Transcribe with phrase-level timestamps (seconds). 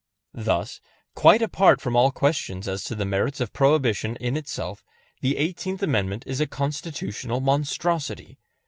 [0.33, 0.81] Thus,
[1.13, 4.83] quite apart from all questions as to the merits of Prohibition in itself,
[5.21, 8.39] the Eighteenth Amendment is a Constitutional monstrosity.